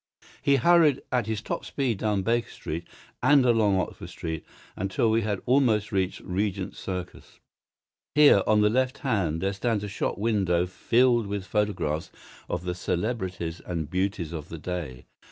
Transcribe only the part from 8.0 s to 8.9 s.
Here on the